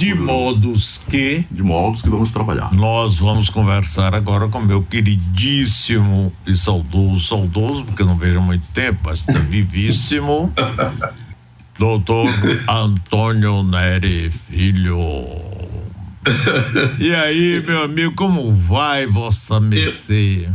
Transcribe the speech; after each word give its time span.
De 0.00 0.14
modos 0.14 0.98
que. 1.10 1.44
De 1.50 1.62
modos 1.62 2.00
que 2.00 2.08
vamos 2.08 2.30
trabalhar. 2.30 2.72
Nós 2.72 3.18
vamos 3.18 3.50
conversar 3.50 4.14
agora 4.14 4.48
com 4.48 4.58
meu 4.58 4.82
queridíssimo 4.82 6.32
e 6.46 6.56
saudoso, 6.56 7.20
saudoso, 7.20 7.84
porque 7.84 8.02
não 8.02 8.16
vejo 8.16 8.38
há 8.38 8.40
muito 8.40 8.64
tempo, 8.72 8.98
mas 9.04 9.20
está 9.20 9.34
vivíssimo. 9.44 10.50
doutor 11.78 12.32
Antônio 12.66 13.62
Neri 13.62 14.30
Filho. 14.30 14.96
E 16.98 17.14
aí, 17.14 17.62
meu 17.66 17.82
amigo, 17.84 18.14
como 18.14 18.54
vai 18.54 19.06
vossa 19.06 19.60
mercê? 19.60 20.48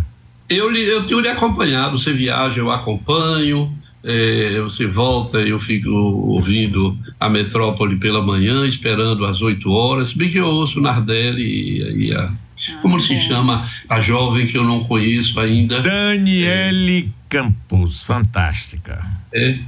Eu, 0.50 0.75
eu, 0.75 0.75
eu 0.75 1.05
tenho 1.05 1.20
lhe 1.20 1.30
acompanhado, 1.30 2.00
você 2.00 2.12
viaja, 2.12 2.57
eu 2.59 2.71
acompanho, 2.71 3.71
é, 4.05 4.61
você 4.61 4.85
volta, 4.85 5.39
eu 5.39 5.59
fico 5.59 5.89
ouvindo 5.89 6.97
a 7.19 7.27
metrópole 7.27 7.97
pela 7.97 8.21
manhã, 8.21 8.65
esperando 8.65 9.25
às 9.25 9.41
8 9.41 9.70
horas, 9.70 10.13
bem 10.13 10.29
que 10.29 10.38
eu 10.38 10.45
ouço 10.45 10.79
Nardelli 10.79 11.43
e, 11.43 12.07
e 12.07 12.13
a. 12.13 12.25
Ah, 12.25 12.33
como 12.81 12.99
se 13.02 13.20
chama 13.20 13.70
a 13.89 13.99
jovem 13.99 14.47
que 14.47 14.57
eu 14.57 14.63
não 14.63 14.85
conheço 14.85 15.39
ainda? 15.39 15.81
Daniele 15.81 16.99
é, 16.99 17.05
Campos, 17.27 18.03
fantástica. 18.03 19.05
É, 19.33 19.59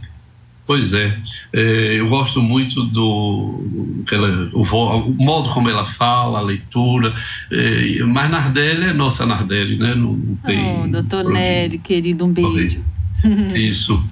Pois 0.68 0.94
é, 0.94 1.18
é, 1.54 1.62
eu 1.98 2.10
gosto 2.10 2.42
muito 2.42 2.84
do 2.84 4.04
ela, 4.12 4.50
o, 4.54 4.64
o, 4.64 5.14
modo 5.14 5.50
como 5.54 5.70
ela 5.70 5.86
fala, 5.86 6.40
a 6.40 6.42
leitura, 6.42 7.16
é, 7.50 8.04
mas 8.04 8.30
Nardelli 8.30 8.84
é 8.84 8.94
nossa 8.94 9.26
Nardelli, 9.26 9.78
né? 9.78 9.96
Não, 9.96 10.12
não 10.12 10.36
tem. 10.36 10.84
Oh, 10.84 10.88
doutor 10.90 11.24
Nery, 11.24 11.78
querido, 11.78 12.26
um 12.26 12.34
beijo. 12.34 12.82
Isso. 13.56 14.04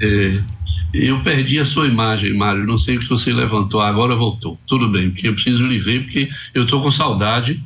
É, 0.00 0.42
eu 0.94 1.20
perdi 1.22 1.58
a 1.58 1.66
sua 1.66 1.88
imagem, 1.88 2.34
Mário. 2.34 2.64
Não 2.64 2.78
sei 2.78 3.00
se 3.00 3.08
você 3.08 3.32
levantou, 3.32 3.80
agora 3.80 4.14
voltou. 4.14 4.58
Tudo 4.66 4.88
bem, 4.88 5.10
porque 5.10 5.28
eu 5.28 5.34
preciso 5.34 5.66
lhe 5.66 5.78
ver, 5.78 6.04
porque 6.04 6.28
eu 6.54 6.64
estou 6.64 6.80
com 6.80 6.90
saudade. 6.90 7.60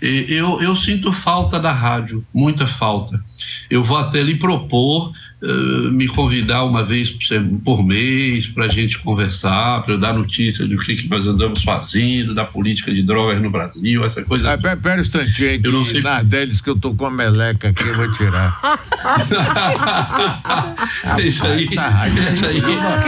Eu, 0.00 0.60
eu 0.62 0.74
sinto 0.74 1.12
falta 1.12 1.60
da 1.60 1.72
rádio, 1.72 2.24
muita 2.32 2.66
falta. 2.66 3.22
Eu 3.68 3.84
vou 3.84 3.98
até 3.98 4.22
lhe 4.22 4.36
propor 4.36 5.12
uh, 5.42 5.90
me 5.90 6.06
convidar 6.08 6.64
uma 6.64 6.84
vez 6.84 7.16
por 7.64 7.82
mês 7.84 8.48
para 8.48 8.66
a 8.66 8.68
gente 8.68 8.98
conversar, 8.98 9.82
para 9.82 9.94
eu 9.94 9.98
dar 9.98 10.12
notícia 10.12 10.66
do 10.66 10.78
que, 10.78 10.96
que 10.96 11.08
nós 11.08 11.26
andamos 11.26 11.62
fazendo, 11.62 12.34
da 12.34 12.44
política 12.44 12.92
de 12.92 13.02
drogas 13.02 13.40
no 13.40 13.50
Brasil, 13.50 14.04
essa 14.04 14.22
coisa. 14.22 14.52
Ah, 14.52 14.58
pera, 14.58 14.76
pera 14.76 14.98
um 14.98 15.02
instantinho 15.02 15.50
aí, 15.50 15.60
eu 15.62 15.72
não 15.72 15.84
sei... 15.84 16.00
Nardeles 16.00 16.60
que 16.60 16.70
eu 16.70 16.76
tô 16.76 16.94
com 16.94 17.06
a 17.06 17.10
meleca 17.10 17.68
aqui, 17.68 17.82
eu 17.82 17.96
vou 17.96 18.12
tirar. 18.12 18.60
isso 21.24 21.46
aí, 21.46 21.64
isso 21.64 22.46
aí. 22.46 22.60
Uma 22.60 23.00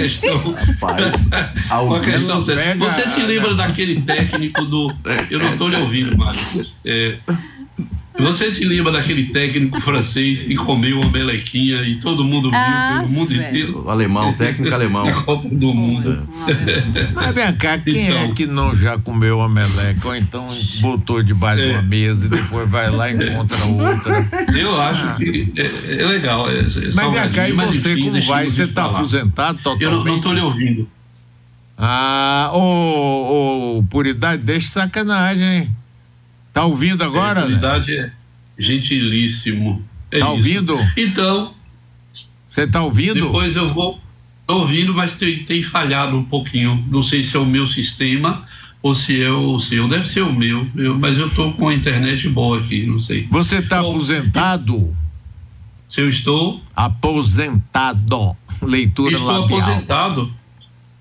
questão. 0.00 0.40
uma 1.86 2.00
questão 2.00 2.40
Você 2.40 3.10
se 3.10 3.20
lembra 3.22 3.54
daquele 3.54 4.00
técnico 4.02 4.64
do. 4.64 4.92
Eu 5.30 5.38
não 5.38 5.52
estou 5.52 5.68
lhe 5.68 5.76
ouvindo, 5.76 6.16
Mário. 6.16 6.40
É, 6.84 7.18
você 8.20 8.52
se 8.52 8.64
lembra 8.64 8.92
daquele 8.92 9.26
técnico 9.26 9.80
francês 9.80 10.42
que 10.42 10.54
comeu 10.54 11.00
uma 11.00 11.10
melequinha 11.10 11.82
e 11.82 11.96
todo 11.96 12.24
mundo 12.24 12.50
viu, 12.50 12.58
ah, 12.58 13.04
o 13.04 13.10
mundo 13.10 13.34
inteiro? 13.34 13.82
O 13.84 13.90
alemão, 13.90 14.32
técnico 14.34 14.74
alemão. 14.74 15.08
A 15.08 15.22
Copa 15.24 15.48
do 15.48 15.74
Mundo. 15.74 16.28
Mas 17.14 17.32
vem 17.32 17.56
cá, 17.56 17.78
quem 17.78 18.06
é 18.06 18.10
então, 18.10 18.22
é 18.22 18.28
que 18.32 18.46
não 18.46 18.74
já 18.74 18.98
comeu 18.98 19.38
uma 19.38 19.48
meleca? 19.48 20.06
Ou 20.06 20.16
então 20.16 20.48
botou 20.80 21.22
debaixo 21.22 21.60
é. 21.60 21.66
de 21.66 21.72
uma 21.72 21.82
mesa 21.82 22.26
e 22.26 22.28
depois 22.30 22.68
vai 22.68 22.90
lá 22.90 23.10
e 23.10 23.14
encontra 23.14 23.64
outra? 23.64 24.28
Eu 24.56 24.80
acho 24.80 25.04
ah. 25.04 25.14
que 25.14 25.52
é, 25.56 26.02
é 26.02 26.06
legal. 26.06 26.50
É, 26.50 26.60
é 26.60 26.64
mas 26.94 27.12
vem 27.12 27.30
cá, 27.32 27.48
e 27.48 27.52
você 27.52 27.96
como 27.96 28.22
vai? 28.22 28.50
Você 28.50 28.64
está 28.64 28.86
aposentado 28.86 29.58
totalmente? 29.58 29.84
Eu 29.84 30.04
não 30.04 30.16
estou 30.16 30.32
lhe 30.32 30.40
ouvindo. 30.40 30.88
Ah, 31.82 32.50
ô, 32.52 33.78
ô, 33.78 33.82
por 33.84 34.06
idade, 34.06 34.42
deixa 34.42 34.68
sacanagem, 34.68 35.42
hein? 35.42 35.76
Tá 36.60 36.66
ouvindo 36.66 37.02
agora? 37.02 37.40
A 37.40 37.46
verdade 37.46 37.96
é 37.96 38.12
gentilíssimo. 38.58 39.82
É 40.10 40.18
tá 40.18 40.26
isso. 40.26 40.34
ouvindo? 40.34 40.78
Então. 40.94 41.54
Você 42.50 42.66
tá 42.66 42.82
ouvindo? 42.82 43.14
Depois 43.14 43.56
eu 43.56 43.72
vou. 43.72 43.98
Tô 44.46 44.58
ouvindo, 44.58 44.92
mas 44.92 45.14
tem, 45.14 45.42
tem 45.44 45.62
falhado 45.62 46.18
um 46.18 46.22
pouquinho. 46.22 46.84
Não 46.90 47.02
sei 47.02 47.24
se 47.24 47.34
é 47.34 47.40
o 47.40 47.46
meu 47.46 47.66
sistema 47.66 48.44
ou 48.82 48.94
se 48.94 49.22
é 49.22 49.30
o 49.30 49.58
seu. 49.58 49.88
Deve 49.88 50.06
ser 50.06 50.20
o 50.20 50.30
meu, 50.30 50.66
eu, 50.76 50.98
mas 50.98 51.16
eu 51.16 51.30
tô 51.30 51.50
com 51.52 51.70
a 51.70 51.74
internet 51.74 52.28
boa 52.28 52.58
aqui, 52.58 52.84
não 52.84 53.00
sei. 53.00 53.26
Você 53.30 53.62
tá 53.62 53.80
aposentado? 53.80 54.94
Se 55.88 56.02
eu 56.02 56.10
estou? 56.10 56.60
Aposentado. 56.76 58.36
Leitura 58.60 59.14
estou 59.14 59.26
labial. 59.26 59.60
Estou 59.60 59.72
aposentado 59.72 60.39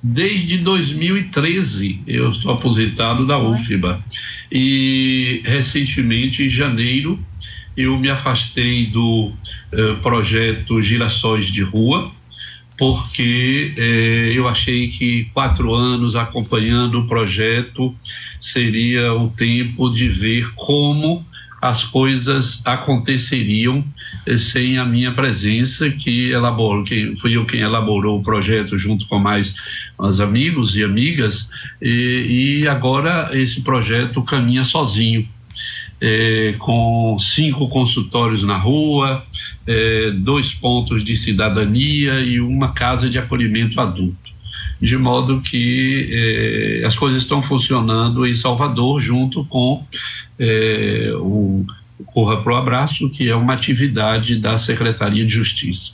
desde 0.02 0.58
2013. 0.60 2.02
Eu 2.08 2.32
estou 2.32 2.52
aposentado 2.52 3.26
da 3.26 3.38
UFBA. 3.38 4.04
E 4.52 5.42
recentemente, 5.46 6.44
em 6.44 6.50
janeiro, 6.50 7.20
eu 7.76 7.98
me 7.98 8.10
afastei 8.10 8.88
do 8.88 9.32
uh, 9.74 9.96
projeto 10.02 10.82
Girassóis 10.82 11.46
de 11.48 11.62
Rua, 11.62 12.12
porque 12.78 13.74
eh, 13.78 14.32
eu 14.34 14.48
achei 14.48 14.88
que 14.88 15.26
quatro 15.34 15.74
anos 15.74 16.16
acompanhando 16.16 17.02
o 17.02 17.08
projeto 17.08 17.94
seria 18.40 19.14
o 19.14 19.30
tempo 19.30 19.90
de 19.90 20.08
ver 20.08 20.50
como 20.56 21.26
as 21.62 21.84
coisas 21.84 22.62
aconteceriam 22.64 23.84
eh, 24.26 24.38
sem 24.38 24.78
a 24.78 24.86
minha 24.86 25.12
presença, 25.12 25.90
que 25.90 26.30
elaborou, 26.30 26.84
que 26.86 27.18
fui 27.20 27.36
eu 27.36 27.46
quem 27.46 27.60
elaborou 27.60 28.20
o 28.20 28.24
projeto 28.24 28.78
junto 28.78 29.06
com 29.08 29.20
mais 29.20 29.54
os 30.00 30.22
amigos 30.22 30.76
e 30.76 30.84
amigas, 30.84 31.50
e, 31.82 32.62
e 32.62 32.68
agora 32.68 33.30
esse 33.34 33.62
projeto 33.62 34.24
caminha 34.24 34.64
sozinho. 34.64 35.28
É, 36.02 36.56
com 36.58 37.18
cinco 37.20 37.68
consultórios 37.68 38.42
na 38.42 38.58
rua, 38.58 39.26
é, 39.68 40.12
dois 40.12 40.54
pontos 40.54 41.04
de 41.04 41.18
cidadania 41.18 42.22
e 42.22 42.40
uma 42.40 42.72
casa 42.72 43.10
de 43.10 43.20
acolhimento 43.20 43.82
adulto. 43.82 44.30
De 44.82 44.96
modo 44.96 45.42
que 45.42 46.08
é, 46.10 46.86
as 46.86 46.96
coisas 46.96 47.22
estão 47.22 47.44
funcionando 47.44 48.26
em 48.26 48.34
Salvador, 48.34 49.02
junto 49.02 49.44
com 49.44 49.86
é, 50.40 51.12
o 51.18 51.66
Corra 52.06 52.42
Pro 52.42 52.56
Abraço, 52.56 53.10
que 53.10 53.28
é 53.28 53.36
uma 53.36 53.54
atividade 53.54 54.38
da 54.40 54.58
Secretaria 54.58 55.26
de 55.26 55.34
Justiça. 55.34 55.92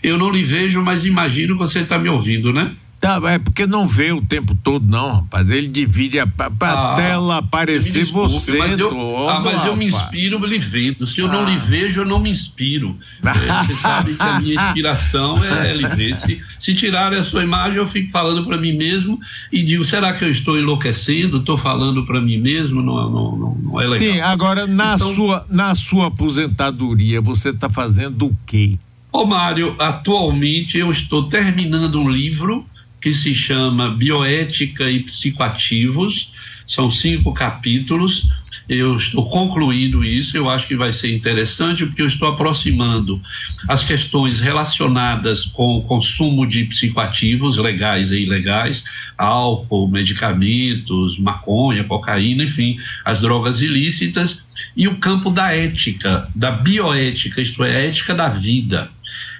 Eu 0.00 0.16
não 0.16 0.30
lhe 0.30 0.44
vejo, 0.44 0.80
mas 0.80 1.04
imagino 1.04 1.54
que 1.54 1.58
você 1.58 1.80
está 1.80 1.98
me 1.98 2.08
ouvindo, 2.08 2.52
né? 2.52 2.62
Tá, 3.00 3.18
é 3.30 3.38
porque 3.38 3.66
não 3.66 3.88
vê 3.88 4.12
o 4.12 4.20
tempo 4.20 4.54
todo, 4.54 4.86
não, 4.86 5.14
rapaz. 5.14 5.48
Ele 5.48 5.68
divide 5.68 6.20
a, 6.20 6.26
pra 6.26 6.50
ah, 6.60 6.94
tela 6.96 7.38
aparecer 7.38 8.02
desculpe, 8.04 8.34
você. 8.34 8.58
Mas 8.58 8.78
eu, 8.78 8.88
todo, 8.88 9.26
ah, 9.26 9.40
mas 9.40 9.64
eu 9.64 9.74
me 9.74 9.86
inspiro 9.86 10.44
lhe 10.44 10.58
vendo. 10.58 11.06
Se 11.06 11.18
eu 11.20 11.26
ah. 11.26 11.32
não 11.32 11.48
lhe 11.48 11.56
vejo, 11.56 12.02
eu 12.02 12.04
não 12.04 12.20
me 12.20 12.30
inspiro. 12.30 12.96
É, 13.30 13.64
você 13.64 13.74
sabe 13.76 14.14
que 14.14 14.22
a 14.22 14.40
minha 14.40 14.54
inspiração 14.54 15.42
é 15.42 15.72
lhe 15.72 15.86
ver. 15.88 16.16
Se, 16.16 16.42
se 16.58 16.74
tirarem 16.74 17.18
a 17.18 17.24
sua 17.24 17.42
imagem, 17.42 17.78
eu 17.78 17.88
fico 17.88 18.10
falando 18.10 18.46
para 18.46 18.58
mim 18.58 18.76
mesmo 18.76 19.18
e 19.50 19.62
digo: 19.62 19.84
será 19.84 20.12
que 20.12 20.24
eu 20.24 20.30
estou 20.30 20.58
enlouquecendo? 20.58 21.38
Estou 21.38 21.56
falando 21.56 22.04
para 22.04 22.20
mim 22.20 22.36
mesmo? 22.36 22.82
Não, 22.82 23.10
não, 23.10 23.36
não, 23.36 23.54
não, 23.54 23.80
é 23.80 23.86
legal. 23.86 23.98
Sim, 23.98 24.20
agora 24.20 24.66
na, 24.66 24.94
então, 24.94 25.14
sua, 25.14 25.46
na 25.48 25.74
sua 25.74 26.08
aposentadoria, 26.08 27.20
você 27.20 27.48
está 27.48 27.70
fazendo 27.70 28.26
o 28.26 28.36
quê? 28.44 28.78
Ô 29.12 29.24
Mário, 29.24 29.74
atualmente 29.78 30.78
eu 30.78 30.90
estou 30.90 31.28
terminando 31.28 31.98
um 31.98 32.08
livro 32.08 32.66
que 33.00 33.14
se 33.14 33.34
chama 33.34 33.90
Bioética 33.90 34.90
e 34.90 35.00
Psicoativos. 35.00 36.30
São 36.66 36.90
cinco 36.90 37.32
capítulos. 37.32 38.28
Eu 38.68 38.96
estou 38.96 39.28
concluindo 39.28 40.04
isso. 40.04 40.36
Eu 40.36 40.48
acho 40.48 40.68
que 40.68 40.76
vai 40.76 40.92
ser 40.92 41.12
interessante 41.12 41.84
porque 41.84 42.02
eu 42.02 42.06
estou 42.06 42.28
aproximando 42.28 43.20
as 43.66 43.82
questões 43.82 44.38
relacionadas 44.38 45.46
com 45.46 45.78
o 45.78 45.82
consumo 45.82 46.46
de 46.46 46.64
psicoativos 46.66 47.56
legais 47.56 48.12
e 48.12 48.20
ilegais, 48.20 48.84
álcool, 49.18 49.88
medicamentos, 49.88 51.18
maconha, 51.18 51.82
cocaína, 51.82 52.44
enfim, 52.44 52.78
as 53.04 53.20
drogas 53.20 53.60
ilícitas, 53.60 54.44
e 54.76 54.86
o 54.86 54.96
campo 54.98 55.30
da 55.30 55.52
ética, 55.52 56.28
da 56.34 56.52
bioética, 56.52 57.40
isto 57.40 57.64
é, 57.64 57.76
a 57.76 57.80
ética 57.80 58.14
da 58.14 58.28
vida 58.28 58.90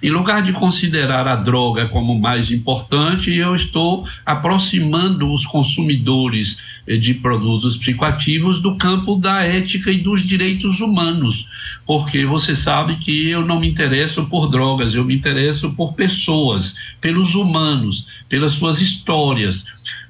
em 0.02 0.10
lugar 0.10 0.42
de 0.42 0.52
considerar 0.52 1.26
a 1.28 1.36
droga 1.36 1.86
como 1.86 2.18
mais 2.18 2.50
importante, 2.50 3.32
eu 3.34 3.54
estou 3.54 4.06
aproximando 4.24 5.30
os 5.32 5.44
consumidores 5.44 6.58
eh, 6.86 6.96
de 6.96 7.12
produtos 7.14 7.76
psicoativos 7.76 8.62
do 8.62 8.76
campo 8.76 9.16
da 9.16 9.42
ética 9.42 9.90
e 9.90 9.98
dos 9.98 10.26
direitos 10.26 10.80
humanos, 10.80 11.46
porque 11.86 12.24
você 12.24 12.56
sabe 12.56 12.96
que 12.96 13.28
eu 13.28 13.44
não 13.44 13.60
me 13.60 13.68
interesso 13.68 14.24
por 14.24 14.48
drogas, 14.48 14.94
eu 14.94 15.04
me 15.04 15.14
interesso 15.14 15.70
por 15.72 15.92
pessoas, 15.92 16.76
pelos 17.00 17.34
humanos, 17.34 18.06
pelas 18.28 18.52
suas 18.52 18.80
histórias. 18.80 19.64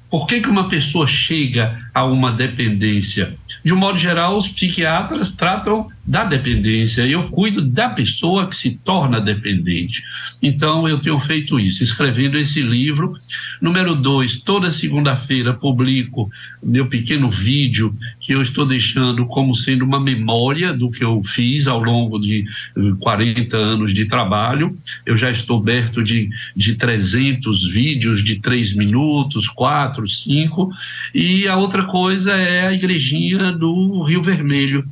Por 0.09 0.25
que, 0.27 0.41
que 0.41 0.49
uma 0.49 0.67
pessoa 0.69 1.07
chega 1.07 1.89
a 1.93 2.03
uma 2.03 2.31
dependência? 2.31 3.37
De 3.63 3.73
um 3.73 3.77
modo 3.77 3.97
geral, 3.97 4.37
os 4.37 4.47
psiquiatras 4.47 5.31
tratam 5.31 5.87
da 6.05 6.25
dependência, 6.25 7.05
eu 7.05 7.29
cuido 7.29 7.61
da 7.61 7.89
pessoa 7.89 8.47
que 8.47 8.55
se 8.55 8.71
torna 8.83 9.21
dependente. 9.21 10.03
Então, 10.41 10.87
eu 10.87 10.99
tenho 10.99 11.19
feito 11.19 11.59
isso, 11.59 11.83
escrevendo 11.83 12.37
esse 12.37 12.61
livro. 12.61 13.13
Número 13.61 13.95
dois, 13.95 14.39
toda 14.39 14.71
segunda-feira 14.71 15.53
publico 15.53 16.29
meu 16.63 16.87
pequeno 16.87 17.29
vídeo 17.29 17.95
que 18.19 18.33
eu 18.33 18.41
estou 18.41 18.65
deixando 18.65 19.25
como 19.27 19.55
sendo 19.55 19.85
uma 19.85 19.99
memória 19.99 20.73
do 20.73 20.89
que 20.89 21.03
eu 21.03 21.21
fiz 21.23 21.67
ao 21.67 21.81
longo 21.81 22.19
de 22.19 22.45
40 22.99 23.55
eh, 23.55 23.59
anos 23.59 23.93
de 23.93 24.05
trabalho. 24.05 24.75
Eu 25.05 25.15
já 25.15 25.29
estou 25.29 25.61
perto 25.61 26.03
de, 26.03 26.29
de 26.55 26.75
300 26.75 27.67
vídeos 27.71 28.23
de 28.23 28.37
três 28.37 28.73
minutos, 28.73 29.47
quatro, 29.47 30.07
cinco. 30.07 30.71
E 31.13 31.47
a 31.47 31.55
outra 31.55 31.83
coisa 31.83 32.33
é 32.33 32.67
a 32.67 32.73
igrejinha 32.73 33.40
do 33.49 34.03
Rio 34.03 34.21
Vermelho 34.21 34.85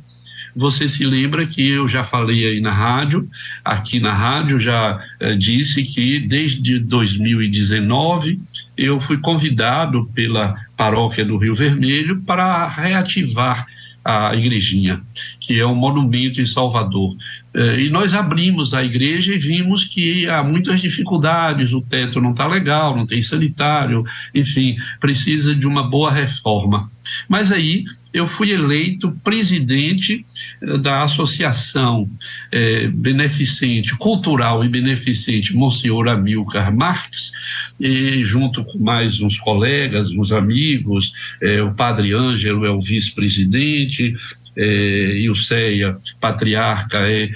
você 0.54 0.88
se 0.88 1.04
lembra 1.04 1.46
que 1.46 1.68
eu 1.68 1.88
já 1.88 2.02
falei 2.02 2.46
aí 2.46 2.60
na 2.60 2.72
rádio, 2.72 3.28
aqui 3.64 4.00
na 4.00 4.12
rádio 4.12 4.58
já 4.58 5.00
eh, 5.20 5.34
disse 5.36 5.84
que 5.84 6.18
desde 6.18 6.78
2019 6.78 8.40
eu 8.76 9.00
fui 9.00 9.18
convidado 9.18 10.10
pela 10.14 10.56
paróquia 10.76 11.24
do 11.24 11.36
Rio 11.36 11.54
Vermelho 11.54 12.20
para 12.22 12.66
reativar 12.68 13.66
a 14.04 14.34
igrejinha, 14.34 15.00
que 15.38 15.60
é 15.60 15.66
um 15.66 15.74
monumento 15.74 16.40
em 16.40 16.46
Salvador. 16.46 17.14
Eh, 17.52 17.82
e 17.82 17.90
nós 17.90 18.14
abrimos 18.14 18.74
a 18.74 18.84
igreja 18.84 19.34
e 19.34 19.38
vimos 19.38 19.84
que 19.84 20.28
há 20.28 20.42
muitas 20.42 20.80
dificuldades, 20.80 21.72
o 21.72 21.80
teto 21.80 22.20
não 22.20 22.30
está 22.30 22.46
legal, 22.46 22.96
não 22.96 23.06
tem 23.06 23.20
sanitário, 23.22 24.04
enfim, 24.34 24.76
precisa 25.00 25.54
de 25.54 25.66
uma 25.66 25.82
boa 25.82 26.12
reforma. 26.12 26.84
Mas 27.28 27.50
aí 27.50 27.84
eu 28.12 28.26
fui 28.26 28.50
eleito 28.50 29.12
presidente 29.22 30.24
eh, 30.62 30.78
da 30.78 31.04
Associação 31.04 32.08
eh, 32.52 32.88
Beneficente, 32.88 33.96
Cultural 33.96 34.64
e 34.64 34.68
Beneficente 34.68 35.54
Monsenhor 35.54 36.08
Amilcar 36.08 36.74
Marques, 36.74 37.32
e 37.78 38.24
junto 38.24 38.64
com 38.64 38.78
mais 38.78 39.20
uns 39.20 39.38
colegas, 39.38 40.10
uns 40.10 40.32
amigos, 40.32 41.12
eh, 41.40 41.62
o 41.62 41.72
Padre 41.72 42.12
Ângelo 42.12 42.64
é 42.64 42.70
o 42.70 42.80
vice-presidente, 42.80 44.14
eh, 44.60 45.20
Ilceia 45.20 45.96
Patriarca 46.20 46.98
é 46.98 47.30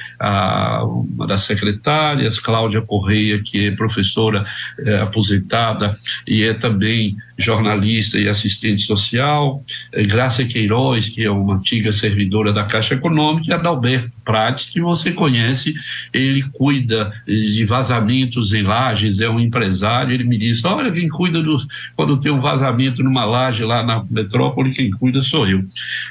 uma 0.82 1.26
das 1.26 1.42
secretárias, 1.42 2.38
Cláudia 2.38 2.82
Correia, 2.82 3.42
que 3.42 3.68
é 3.68 3.70
professora 3.70 4.44
eh, 4.78 5.00
aposentada 5.00 5.94
e 6.26 6.44
é 6.44 6.52
também 6.52 7.16
jornalista 7.38 8.18
e 8.18 8.28
assistente 8.28 8.82
social, 8.82 9.62
eh, 9.92 10.04
Graça 10.04 10.44
Queiroz, 10.44 11.08
que 11.08 11.24
é 11.24 11.30
uma 11.30 11.56
antiga 11.56 11.92
servidora 11.92 12.52
da 12.52 12.64
Caixa 12.64 12.94
Econômica, 12.94 13.50
e 13.50 13.54
Adalberto 13.54 14.12
Prates, 14.24 14.70
que 14.70 14.80
você 14.80 15.12
conhece, 15.12 15.74
ele 16.12 16.42
cuida 16.52 17.12
de 17.26 17.64
vazamentos 17.64 18.52
em 18.52 18.62
lajes, 18.62 19.20
é 19.20 19.28
um 19.28 19.40
empresário, 19.40 20.14
ele 20.14 20.24
me 20.24 20.38
disse, 20.38 20.66
olha, 20.66 20.90
quem 20.90 21.08
cuida 21.08 21.42
do, 21.42 21.58
quando 21.94 22.18
tem 22.18 22.32
um 22.32 22.40
vazamento 22.40 23.02
numa 23.02 23.24
laje 23.24 23.64
lá 23.64 23.82
na 23.82 24.04
metrópole, 24.08 24.72
quem 24.72 24.90
cuida 24.90 25.22
sou 25.22 25.46
eu. 25.46 25.64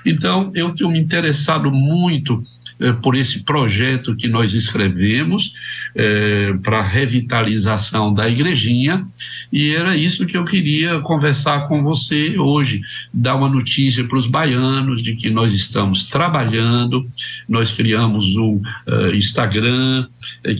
Então, 0.05 0.51
eu 0.53 0.71
tenho 0.71 0.89
me 0.89 0.99
interessado 0.99 1.71
muito 1.71 2.43
eh, 2.79 2.91
por 3.01 3.15
esse 3.15 3.43
projeto 3.43 4.15
que 4.15 4.27
nós 4.27 4.53
escrevemos 4.53 5.53
eh, 5.95 6.53
para 6.63 6.81
revitalização 6.81 8.13
da 8.13 8.27
igrejinha 8.27 9.05
e 9.51 9.73
era 9.73 9.95
isso 9.95 10.25
que 10.25 10.35
eu 10.35 10.43
queria 10.43 10.99
conversar 11.13 11.67
com 11.67 11.83
você 11.83 12.39
hoje, 12.39 12.81
dar 13.13 13.35
uma 13.35 13.47
notícia 13.47 14.03
para 14.03 14.17
os 14.17 14.25
baianos 14.25 15.03
de 15.03 15.15
que 15.15 15.29
nós 15.29 15.53
estamos 15.53 16.05
trabalhando, 16.05 17.05
nós 17.47 17.71
criamos 17.71 18.35
o 18.35 18.55
uh, 18.87 19.13
Instagram, 19.13 20.07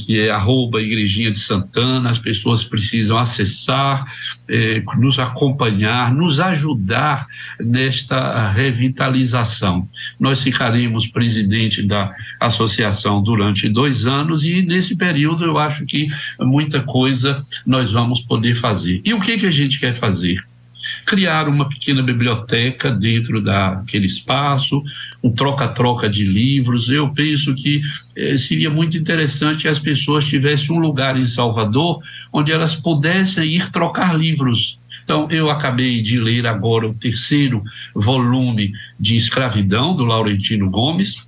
que 0.05 0.19
é 0.19 0.29
arroba 0.29 0.79
Igrejinha 0.79 1.31
de 1.31 1.39
Santana, 1.39 2.11
as 2.11 2.19
pessoas 2.19 2.63
precisam 2.63 3.17
acessar, 3.17 4.05
eh, 4.49 4.83
nos 4.97 5.19
acompanhar, 5.19 6.13
nos 6.13 6.39
ajudar 6.39 7.27
nesta 7.59 8.49
revitalização. 8.51 9.87
Nós 10.19 10.43
ficaremos 10.43 11.07
presidente 11.07 11.81
da 11.81 12.13
associação 12.39 13.21
durante 13.21 13.69
dois 13.69 14.05
anos 14.05 14.43
e 14.43 14.61
nesse 14.61 14.95
período 14.95 15.45
eu 15.45 15.57
acho 15.57 15.85
que 15.85 16.07
muita 16.39 16.81
coisa 16.81 17.41
nós 17.65 17.91
vamos 17.91 18.21
poder 18.21 18.55
fazer. 18.55 19.01
E 19.05 19.13
o 19.13 19.21
que, 19.21 19.37
que 19.37 19.45
a 19.45 19.51
gente 19.51 19.79
quer 19.79 19.93
fazer? 19.93 20.43
Criar 21.05 21.47
uma 21.47 21.67
pequena 21.67 22.01
biblioteca 22.01 22.91
dentro 22.91 23.41
daquele 23.41 24.05
espaço, 24.05 24.83
um 25.23 25.31
troca-troca 25.31 26.09
de 26.09 26.23
livros. 26.23 26.89
Eu 26.89 27.09
penso 27.09 27.53
que 27.55 27.81
eh, 28.15 28.37
seria 28.37 28.69
muito 28.69 28.97
interessante 28.97 29.67
as 29.67 29.79
pessoas 29.79 30.25
tivessem 30.25 30.75
um 30.75 30.79
lugar 30.79 31.17
em 31.17 31.27
Salvador 31.27 32.01
onde 32.31 32.51
elas 32.51 32.75
pudessem 32.75 33.45
ir 33.45 33.71
trocar 33.71 34.17
livros. 34.17 34.79
Então, 35.03 35.27
eu 35.29 35.49
acabei 35.49 36.01
de 36.01 36.19
ler 36.19 36.47
agora 36.47 36.87
o 36.87 36.93
terceiro 36.93 37.61
volume 37.93 38.71
de 38.99 39.15
Escravidão, 39.15 39.95
do 39.95 40.05
Laurentino 40.05 40.69
Gomes, 40.69 41.27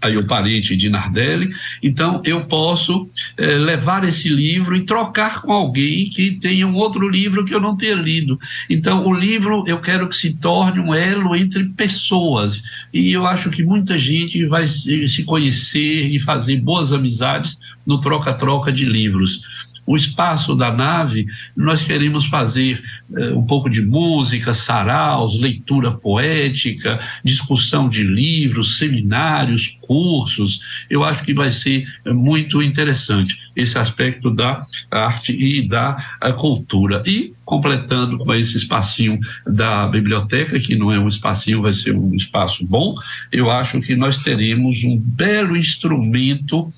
aí 0.00 0.16
o 0.16 0.26
parente 0.26 0.76
de 0.76 0.88
Nardelli, 0.88 1.50
então 1.82 2.22
eu 2.24 2.44
posso 2.46 3.08
eh, 3.36 3.58
levar 3.58 4.04
esse 4.04 4.28
livro 4.28 4.74
e 4.74 4.84
trocar 4.84 5.42
com 5.42 5.52
alguém 5.52 6.08
que 6.08 6.32
tenha 6.32 6.66
um 6.66 6.74
outro 6.74 7.08
livro 7.08 7.44
que 7.44 7.54
eu 7.54 7.60
não 7.60 7.76
tenha 7.76 7.94
lido. 7.94 8.38
Então 8.68 9.06
o 9.06 9.12
livro 9.12 9.64
eu 9.66 9.78
quero 9.78 10.08
que 10.08 10.16
se 10.16 10.32
torne 10.34 10.80
um 10.80 10.94
elo 10.94 11.36
entre 11.36 11.64
pessoas. 11.70 12.62
E 12.92 13.12
eu 13.12 13.26
acho 13.26 13.50
que 13.50 13.62
muita 13.62 13.98
gente 13.98 14.46
vai 14.46 14.66
se 14.66 15.22
conhecer 15.24 16.08
e 16.08 16.18
fazer 16.18 16.56
boas 16.56 16.92
amizades 16.92 17.58
no 17.86 18.00
troca-troca 18.00 18.72
de 18.72 18.84
livros. 18.84 19.42
O 19.86 19.96
espaço 19.96 20.54
da 20.54 20.70
nave, 20.72 21.26
nós 21.56 21.82
queremos 21.82 22.26
fazer 22.26 22.80
eh, 23.16 23.32
um 23.32 23.44
pouco 23.44 23.68
de 23.68 23.82
música, 23.82 24.54
saraus, 24.54 25.38
leitura 25.38 25.90
poética, 25.90 27.00
discussão 27.24 27.88
de 27.88 28.04
livros, 28.04 28.78
seminários, 28.78 29.76
cursos. 29.90 30.60
Eu 30.88 31.02
acho 31.02 31.24
que 31.24 31.34
vai 31.34 31.50
ser 31.50 31.84
eh, 32.04 32.12
muito 32.12 32.62
interessante 32.62 33.36
esse 33.56 33.76
aspecto 33.76 34.30
da 34.30 34.62
arte 34.88 35.32
e 35.32 35.66
da 35.66 35.96
cultura. 36.38 37.02
E 37.04 37.34
completando 37.50 38.16
com 38.18 38.32
esse 38.32 38.56
espacinho 38.56 39.18
da 39.44 39.88
biblioteca, 39.88 40.60
que 40.60 40.76
não 40.76 40.92
é 40.92 41.00
um 41.00 41.08
espacinho, 41.08 41.62
vai 41.62 41.72
ser 41.72 41.96
um 41.96 42.14
espaço 42.14 42.64
bom, 42.64 42.94
eu 43.32 43.50
acho 43.50 43.80
que 43.80 43.96
nós 43.96 44.18
teremos 44.18 44.84
um 44.84 44.96
belo 44.96 45.56
instrumento 45.56 46.72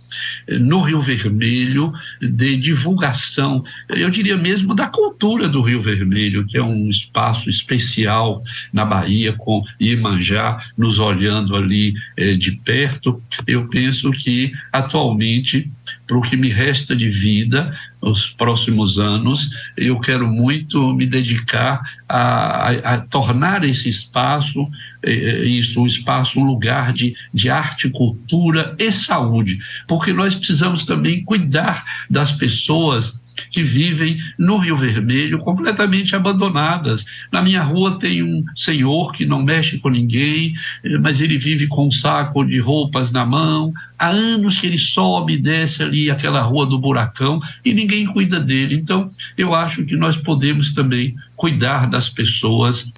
eh, 0.49 0.59
no 0.59 0.81
Rio 0.81 1.03
Vermelho 1.03 1.93
de 2.23 2.57
divulgação, 2.57 3.63
eu 3.91 4.09
diria 4.09 4.35
mesmo 4.35 4.75
da 4.75 4.87
cultura 4.87 5.47
do 5.47 5.61
Rio 5.61 5.83
Vermelho, 5.83 6.47
que 6.47 6.57
é 6.57 6.63
um 6.63 6.89
espaço 6.89 7.51
especial 7.51 8.41
na 8.73 8.87
Bahia, 8.87 9.35
com 9.35 9.63
Iemanjá 9.79 10.59
nos 10.79 10.99
olhando 10.99 11.55
ali 11.55 11.93
eh, 12.17 12.35
de 12.35 12.53
perto. 12.53 13.02
Eu 13.47 13.69
penso 13.69 14.11
que 14.11 14.53
atualmente 14.73 15.71
para 16.07 16.19
o 16.19 16.23
que 16.23 16.37
me 16.37 16.49
resta 16.49 16.95
de 16.95 17.09
vida, 17.09 17.75
os 18.01 18.31
próximos 18.31 18.99
anos, 18.99 19.51
eu 19.77 19.99
quero 20.01 20.29
muito 20.29 20.93
me 20.93 21.07
dedicar 21.07 21.81
a, 22.09 22.69
a, 22.69 22.71
a 22.95 23.01
tornar 23.01 23.65
esse 23.65 23.89
espaço, 23.89 24.69
eh, 25.03 25.13
eh, 25.13 25.45
isso, 25.47 25.81
um 25.81 25.87
espaço, 25.87 26.39
um 26.39 26.45
lugar 26.45 26.93
de, 26.93 27.15
de 27.33 27.49
arte, 27.49 27.89
cultura 27.89 28.75
e 28.79 28.93
saúde, 28.93 29.59
porque 29.89 30.13
nós 30.13 30.35
precisamos 30.35 30.85
também 30.85 31.25
cuidar 31.25 31.85
das 32.11 32.33
pessoas 32.33 33.22
que 33.53 33.63
vivem 33.63 34.19
no 34.39 34.57
Rio 34.57 34.77
Vermelho 34.77 35.39
completamente 35.39 36.17
abandonadas. 36.17 37.05
Na 37.31 37.43
minha 37.43 37.63
rua 37.63 37.99
tem 37.99 38.23
um 38.23 38.43
senhor 38.57 39.13
que 39.13 39.27
não 39.27 39.43
mexe 39.43 39.79
com 39.79 39.91
ninguém, 39.91 40.55
eh, 40.83 40.99
mas 40.99 41.21
ele 41.21 41.37
vive 41.37 41.67
com 41.67 41.87
um 41.87 41.91
saco 41.91 42.45
de 42.45 42.59
roupas 42.59 43.13
na 43.13 43.27
mão. 43.27 43.73
Há 43.99 44.09
anos 44.09 44.59
que 44.59 44.67
ele 44.67 44.79
sobe 44.79 45.35
e 45.35 45.39
desce 45.39 45.83
ali 45.83 46.11
aquela 46.11 46.41
rua 46.41 46.67
do 46.67 46.79
buracão 46.79 47.41
e 47.65 47.75
ninguém 47.75 48.07
cuida 48.07 48.41
dele. 48.41 48.75
Então, 48.75 49.09
eu 49.37 49.55
acho 49.55 49.85
que 49.85 49.95
nós 49.95 50.17
podemos 50.17 50.73
também 50.73 51.15
cuidar 51.37 51.89
das 51.89 52.09
pessoas 52.09 52.91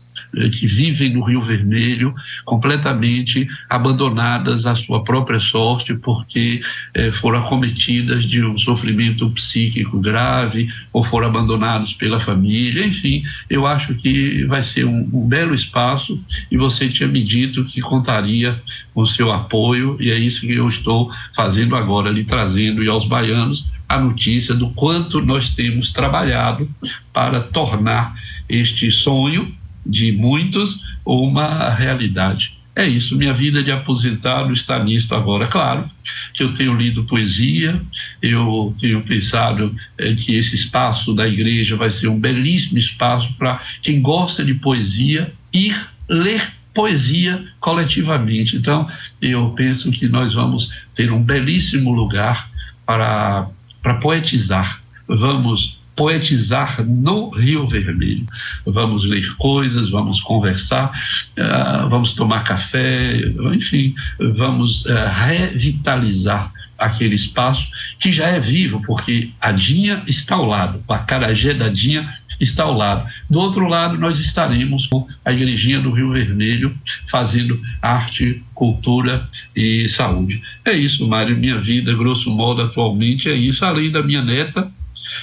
que 0.52 0.66
vivem 0.66 1.12
no 1.12 1.22
Rio 1.22 1.40
Vermelho 1.42 2.14
completamente 2.44 3.46
abandonadas 3.68 4.66
à 4.66 4.74
sua 4.74 5.02
própria 5.04 5.40
sorte 5.40 5.94
porque 5.94 6.62
eh, 6.94 7.12
foram 7.12 7.40
acometidas 7.40 8.24
de 8.24 8.44
um 8.44 8.56
sofrimento 8.56 9.28
psíquico 9.30 9.98
grave 10.00 10.68
ou 10.92 11.04
foram 11.04 11.28
abandonados 11.28 11.94
pela 11.94 12.20
família, 12.20 12.86
enfim, 12.86 13.22
eu 13.48 13.66
acho 13.66 13.94
que 13.94 14.44
vai 14.44 14.62
ser 14.62 14.84
um, 14.84 15.08
um 15.12 15.26
belo 15.26 15.54
espaço 15.54 16.20
e 16.50 16.56
você 16.56 16.88
tinha 16.88 17.08
me 17.08 17.22
dito 17.22 17.64
que 17.64 17.80
contaria 17.80 18.60
com 18.92 19.02
o 19.02 19.06
seu 19.06 19.32
apoio 19.32 19.96
e 20.00 20.10
é 20.10 20.18
isso 20.18 20.40
que 20.40 20.52
eu 20.52 20.68
estou 20.68 21.10
fazendo 21.34 21.76
agora, 21.76 22.10
lhe 22.10 22.24
trazendo 22.24 22.84
e 22.84 22.88
aos 22.88 23.06
baianos 23.06 23.66
a 23.88 23.98
notícia 23.98 24.54
do 24.54 24.70
quanto 24.70 25.20
nós 25.20 25.50
temos 25.50 25.92
trabalhado 25.92 26.68
para 27.12 27.40
tornar 27.40 28.14
este 28.48 28.90
sonho 28.90 29.54
de 29.84 30.12
muitos 30.12 30.82
uma 31.04 31.70
realidade. 31.74 32.56
é 32.76 32.86
isso, 32.86 33.16
minha 33.16 33.32
vida 33.32 33.62
de 33.62 33.70
aposentado 33.70 34.52
está 34.52 34.82
nisto 34.82 35.14
agora. 35.14 35.46
Claro 35.46 35.88
que 36.32 36.42
eu 36.42 36.52
tenho 36.54 36.74
lido 36.74 37.04
poesia, 37.04 37.80
eu 38.20 38.74
tenho 38.80 39.00
pensado 39.02 39.74
é, 39.96 40.14
que 40.14 40.34
esse 40.34 40.56
espaço 40.56 41.14
da 41.14 41.28
igreja 41.28 41.76
vai 41.76 41.90
ser 41.90 42.08
um 42.08 42.18
belíssimo 42.18 42.78
espaço 42.78 43.32
para 43.34 43.60
quem 43.80 44.02
gosta 44.02 44.44
de 44.44 44.54
poesia 44.54 45.32
ir 45.52 45.76
ler 46.08 46.52
poesia 46.74 47.44
coletivamente. 47.60 48.56
Então, 48.56 48.88
eu 49.22 49.50
penso 49.50 49.92
que 49.92 50.08
nós 50.08 50.34
vamos 50.34 50.72
ter 50.94 51.12
um 51.12 51.22
belíssimo 51.22 51.92
lugar 51.92 52.50
para, 52.84 53.48
para 53.80 53.94
poetizar. 53.94 54.82
Vamos 55.06 55.78
poetizar 55.96 56.84
no 56.84 57.30
Rio 57.30 57.66
Vermelho. 57.66 58.26
Vamos 58.66 59.04
ler 59.04 59.34
coisas, 59.36 59.90
vamos 59.90 60.20
conversar, 60.20 60.90
uh, 61.38 61.88
vamos 61.88 62.14
tomar 62.14 62.44
café, 62.44 63.16
enfim, 63.52 63.94
vamos 64.36 64.84
uh, 64.86 65.06
revitalizar 65.12 66.52
aquele 66.78 67.14
espaço 67.14 67.68
que 67.98 68.10
já 68.10 68.26
é 68.26 68.40
vivo, 68.40 68.82
porque 68.84 69.30
a 69.40 69.52
Dinha 69.52 70.02
está 70.06 70.34
ao 70.34 70.44
lado, 70.44 70.82
a 70.88 70.98
Carajé 70.98 71.54
da 71.54 71.68
Dinha 71.68 72.12
está 72.40 72.64
ao 72.64 72.74
lado. 72.76 73.08
Do 73.30 73.40
outro 73.40 73.66
lado, 73.68 73.96
nós 73.96 74.18
estaremos 74.18 74.86
com 74.86 75.06
a 75.24 75.32
Igrejinha 75.32 75.80
do 75.80 75.92
Rio 75.92 76.10
Vermelho 76.10 76.76
fazendo 77.08 77.60
arte, 77.80 78.42
cultura 78.54 79.28
e 79.54 79.88
saúde. 79.88 80.42
É 80.64 80.72
isso, 80.72 81.06
Mário, 81.06 81.36
minha 81.36 81.60
vida, 81.60 81.94
grosso 81.94 82.30
modo, 82.30 82.62
atualmente 82.62 83.28
é 83.28 83.34
isso, 83.34 83.64
além 83.64 83.90
da 83.90 84.02
minha 84.02 84.22
neta, 84.22 84.70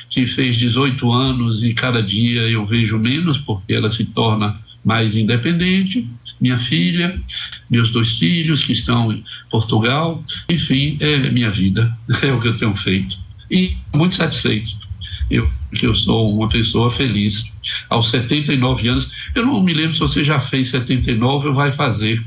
que 0.09 0.27
fez 0.27 0.57
18 0.57 1.11
anos 1.11 1.63
e 1.63 1.73
cada 1.73 2.01
dia 2.01 2.41
eu 2.41 2.65
vejo 2.65 2.97
menos, 2.97 3.37
porque 3.37 3.73
ela 3.73 3.89
se 3.89 4.05
torna 4.05 4.59
mais 4.83 5.15
independente, 5.15 6.07
minha 6.39 6.57
filha, 6.57 7.19
meus 7.69 7.91
dois 7.91 8.17
filhos 8.17 8.63
que 8.63 8.73
estão 8.73 9.11
em 9.11 9.23
Portugal, 9.49 10.23
enfim, 10.49 10.97
é 10.99 11.17
minha 11.29 11.51
vida, 11.51 11.95
é 12.23 12.31
o 12.31 12.39
que 12.39 12.47
eu 12.47 12.57
tenho 12.57 12.75
feito. 12.75 13.19
E 13.49 13.75
muito 13.93 14.15
satisfeito. 14.15 14.79
Eu, 15.29 15.49
eu 15.81 15.95
sou 15.95 16.33
uma 16.33 16.49
pessoa 16.49 16.91
feliz. 16.91 17.51
Aos 17.89 18.09
79 18.09 18.87
anos, 18.87 19.09
eu 19.35 19.45
não 19.45 19.63
me 19.63 19.73
lembro 19.73 19.93
se 19.93 19.99
você 19.99 20.23
já 20.23 20.39
fez 20.39 20.69
79 20.69 21.49
ou 21.49 21.53
vai 21.53 21.71
fazer. 21.71 22.21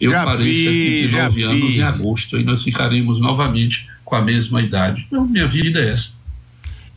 Eu 0.00 0.10
já 0.10 0.24
farei 0.24 0.46
fiz, 0.46 1.10
79 1.10 1.42
anos 1.42 1.60
fiz. 1.60 1.76
em 1.76 1.82
agosto 1.82 2.38
e 2.38 2.44
nós 2.44 2.62
ficaremos 2.62 3.20
novamente 3.20 3.86
com 4.04 4.16
a 4.16 4.22
mesma 4.22 4.60
idade. 4.60 5.06
Então, 5.06 5.26
minha 5.26 5.46
vida 5.46 5.78
é 5.78 5.92
essa. 5.92 6.10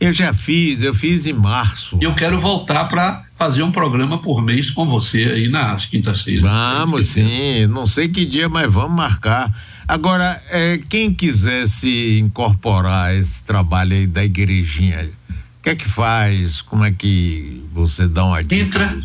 Eu 0.00 0.12
já 0.12 0.34
fiz, 0.34 0.82
eu 0.82 0.94
fiz 0.94 1.26
em 1.26 1.32
março. 1.32 1.98
Eu 2.00 2.14
quero 2.14 2.40
voltar 2.40 2.84
para 2.86 3.24
fazer 3.38 3.62
um 3.62 3.72
programa 3.72 4.20
por 4.20 4.42
mês 4.42 4.70
com 4.70 4.86
você 4.86 5.24
aí 5.24 5.48
nas 5.48 5.86
quintas-feiras. 5.86 6.42
Vamos 6.42 7.06
sim, 7.06 7.66
não 7.66 7.86
sei 7.86 8.08
que 8.08 8.24
dia, 8.24 8.48
mas 8.48 8.70
vamos 8.72 8.96
marcar. 8.96 9.52
Agora, 9.86 10.42
é, 10.50 10.78
quem 10.88 11.12
quiser 11.12 11.66
se 11.66 12.18
incorporar 12.18 13.10
a 13.10 13.14
esse 13.14 13.42
trabalho 13.42 13.94
aí 13.94 14.06
da 14.06 14.24
igrejinha, 14.24 15.08
o 15.30 15.62
que 15.62 15.70
é 15.70 15.76
que 15.76 15.88
faz? 15.88 16.60
Como 16.60 16.84
é 16.84 16.92
que 16.92 17.62
você 17.72 18.08
dá 18.08 18.24
uma 18.24 18.42
dica? 18.42 18.56
Entra, 18.56 18.98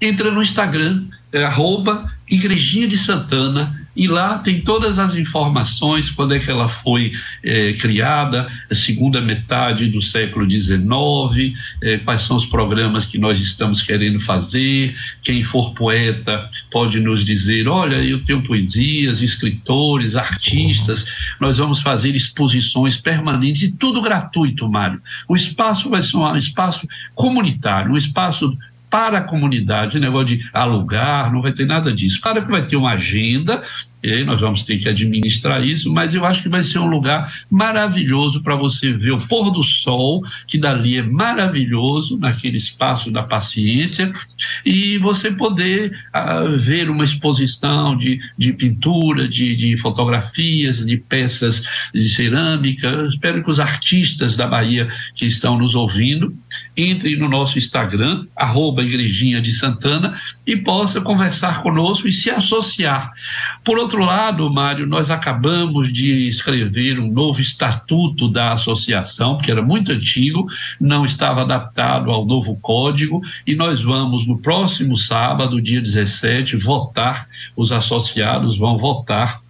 entra 0.00 0.30
no 0.30 0.42
Instagram, 0.42 1.04
é, 1.32 1.44
arroba 1.44 2.12
Igrejinha 2.28 2.88
de 2.88 2.96
Santana, 2.96 3.83
e 3.96 4.08
lá 4.08 4.38
tem 4.38 4.60
todas 4.60 4.98
as 4.98 5.14
informações, 5.14 6.10
quando 6.10 6.34
é 6.34 6.38
que 6.38 6.50
ela 6.50 6.68
foi 6.68 7.12
é, 7.42 7.72
criada, 7.74 8.50
a 8.70 8.74
segunda 8.74 9.20
metade 9.20 9.88
do 9.88 10.02
século 10.02 10.50
XIX, 10.50 11.54
é, 11.82 11.98
quais 11.98 12.22
são 12.22 12.36
os 12.36 12.44
programas 12.44 13.06
que 13.06 13.18
nós 13.18 13.40
estamos 13.40 13.80
querendo 13.80 14.20
fazer, 14.20 14.94
quem 15.22 15.44
for 15.44 15.74
poeta 15.74 16.50
pode 16.70 16.98
nos 17.00 17.24
dizer, 17.24 17.68
olha, 17.68 17.96
eu 17.96 18.22
tenho 18.24 18.42
poesias, 18.42 19.22
escritores, 19.22 20.16
artistas, 20.16 21.06
nós 21.40 21.58
vamos 21.58 21.80
fazer 21.80 22.16
exposições 22.16 22.96
permanentes 22.96 23.62
e 23.62 23.70
tudo 23.70 24.02
gratuito, 24.02 24.68
Mário. 24.68 25.00
O 25.28 25.36
espaço 25.36 25.88
vai 25.88 26.02
ser 26.02 26.16
um 26.16 26.36
espaço 26.36 26.86
comunitário, 27.14 27.92
um 27.92 27.96
espaço 27.96 28.56
para 28.94 29.18
a 29.18 29.22
comunidade, 29.22 29.98
negócio 29.98 30.28
de 30.28 30.48
alugar, 30.52 31.32
não 31.32 31.42
vai 31.42 31.50
ter 31.50 31.66
nada 31.66 31.92
disso. 31.92 32.20
Claro 32.20 32.46
que 32.46 32.52
vai 32.52 32.64
ter 32.64 32.76
uma 32.76 32.92
agenda, 32.92 33.60
e 34.04 34.12
aí 34.12 34.22
nós 34.22 34.38
vamos 34.42 34.64
ter 34.64 34.78
que 34.78 34.86
administrar 34.86 35.64
isso, 35.64 35.90
mas 35.90 36.14
eu 36.14 36.26
acho 36.26 36.42
que 36.42 36.48
vai 36.50 36.62
ser 36.62 36.78
um 36.78 36.86
lugar 36.86 37.32
maravilhoso 37.50 38.42
para 38.42 38.54
você 38.54 38.92
ver 38.92 39.12
o 39.12 39.18
pôr 39.26 39.50
do 39.50 39.62
sol, 39.62 40.22
que 40.46 40.58
dali 40.58 40.98
é 40.98 41.02
maravilhoso, 41.02 42.18
naquele 42.18 42.58
espaço 42.58 43.10
da 43.10 43.22
paciência, 43.22 44.12
e 44.62 44.98
você 44.98 45.30
poder 45.30 45.98
uh, 46.14 46.58
ver 46.58 46.90
uma 46.90 47.02
exposição 47.02 47.96
de, 47.96 48.20
de 48.36 48.52
pintura, 48.52 49.26
de, 49.26 49.56
de 49.56 49.76
fotografias, 49.78 50.84
de 50.84 50.98
peças 50.98 51.64
de 51.94 52.10
cerâmica. 52.10 52.88
Eu 52.88 53.08
espero 53.08 53.42
que 53.42 53.50
os 53.50 53.58
artistas 53.58 54.36
da 54.36 54.46
Bahia 54.46 54.86
que 55.14 55.24
estão 55.24 55.58
nos 55.58 55.74
ouvindo 55.74 56.36
entrem 56.76 57.16
no 57.16 57.28
nosso 57.28 57.56
Instagram, 57.56 58.26
arroba 58.36 58.82
Igrejinha 58.82 59.40
de 59.40 59.52
Santana, 59.52 60.20
e 60.46 60.56
possa 60.56 61.00
conversar 61.00 61.62
conosco 61.62 62.06
e 62.06 62.12
se 62.12 62.30
associar. 62.30 63.10
Por 63.64 63.78
outro 63.78 63.93
lado, 63.98 64.50
Mário, 64.52 64.86
nós 64.86 65.10
acabamos 65.10 65.92
de 65.92 66.28
escrever 66.28 66.98
um 66.98 67.10
novo 67.10 67.40
estatuto 67.40 68.28
da 68.28 68.52
associação, 68.52 69.38
que 69.38 69.50
era 69.50 69.62
muito 69.62 69.92
antigo, 69.92 70.46
não 70.80 71.04
estava 71.04 71.42
adaptado 71.42 72.10
ao 72.10 72.24
novo 72.24 72.56
código, 72.56 73.20
e 73.46 73.54
nós 73.54 73.82
vamos, 73.82 74.26
no 74.26 74.38
próximo 74.38 74.96
sábado, 74.96 75.60
dia 75.60 75.80
17, 75.80 76.56
votar, 76.56 77.28
os 77.56 77.72
associados 77.72 78.56
vão 78.56 78.78
votar 78.78 79.42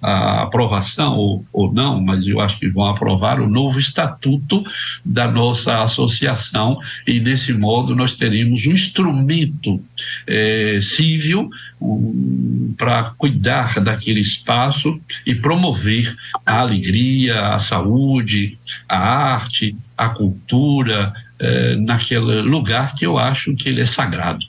a 0.00 0.42
aprovação 0.42 1.16
ou, 1.16 1.44
ou 1.52 1.72
não, 1.72 2.00
mas 2.00 2.26
eu 2.26 2.40
acho 2.40 2.58
que 2.58 2.68
vão 2.68 2.86
aprovar 2.86 3.40
o 3.40 3.48
novo 3.48 3.78
estatuto 3.78 4.64
da 5.04 5.30
nossa 5.30 5.82
associação 5.82 6.78
e 7.06 7.20
desse 7.20 7.52
modo 7.52 7.94
nós 7.94 8.14
teremos 8.14 8.66
um 8.66 8.72
instrumento 8.72 9.82
eh, 10.26 10.78
civil 10.80 11.50
um, 11.80 12.74
para 12.76 13.12
cuidar 13.16 13.80
daquele 13.80 14.20
espaço 14.20 15.00
e 15.26 15.34
promover 15.34 16.16
a 16.44 16.60
alegria, 16.60 17.54
a 17.54 17.58
saúde, 17.58 18.58
a 18.88 18.98
arte, 18.98 19.76
a 19.96 20.08
cultura, 20.08 21.12
eh, 21.42 21.74
naquele 21.76 22.42
lugar 22.42 22.94
que 22.94 23.06
eu 23.06 23.18
acho 23.18 23.54
que 23.54 23.70
ele 23.70 23.80
é 23.80 23.86
sagrado. 23.86 24.44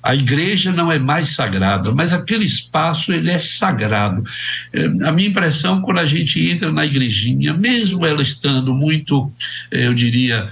A 0.00 0.14
igreja 0.14 0.70
não 0.70 0.92
é 0.92 0.96
mais 0.96 1.34
sagrada, 1.34 1.90
mas 1.90 2.12
aquele 2.12 2.44
espaço 2.44 3.12
ele 3.12 3.32
é 3.32 3.40
sagrado. 3.40 4.22
Eh, 4.72 4.86
a 5.02 5.10
minha 5.10 5.28
impressão 5.28 5.82
quando 5.82 5.98
a 5.98 6.06
gente 6.06 6.40
entra 6.48 6.70
na 6.70 6.86
igrejinha, 6.86 7.52
mesmo 7.52 8.06
ela 8.06 8.22
estando 8.22 8.72
muito, 8.72 9.28
eh, 9.72 9.88
eu 9.88 9.94
diria, 9.94 10.48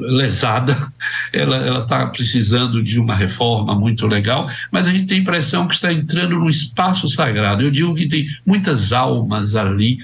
lesada, 0.00 0.78
ela 1.30 1.82
está 1.82 2.06
precisando 2.06 2.82
de 2.82 2.98
uma 2.98 3.14
reforma 3.14 3.74
muito 3.74 4.06
legal, 4.06 4.48
mas 4.72 4.88
a 4.88 4.92
gente 4.92 5.08
tem 5.08 5.18
a 5.18 5.20
impressão 5.20 5.68
que 5.68 5.74
está 5.74 5.92
entrando 5.92 6.38
num 6.38 6.48
espaço 6.48 7.06
sagrado. 7.06 7.62
Eu 7.62 7.70
digo 7.70 7.94
que 7.94 8.08
tem 8.08 8.26
muitas 8.46 8.94
almas 8.94 9.54
ali 9.54 9.98